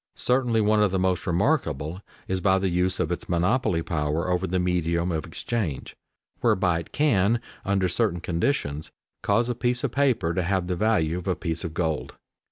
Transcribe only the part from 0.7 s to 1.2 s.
of the